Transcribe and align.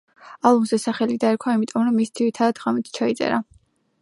ალბომს 0.51 0.71
ეს 0.77 0.85
სახელი 0.87 1.17
დაერქვა 1.25 1.55
იმიტომ, 1.59 1.85
რომ 1.91 2.03
ის 2.07 2.15
ძირითადად 2.21 2.63
ღამით 2.65 2.93
ჩაიწერა. 3.01 3.43